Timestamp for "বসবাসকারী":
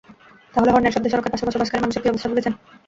1.47-1.81